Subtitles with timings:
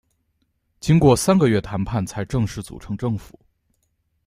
[0.79, 3.39] 经过三个月谈判才正式组成政府。